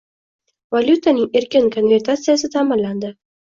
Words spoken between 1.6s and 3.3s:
konvertatsiyasi ta’minlandi.